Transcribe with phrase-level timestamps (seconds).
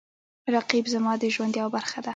[0.55, 2.09] رقیب زما د ژوند یوه برخه ده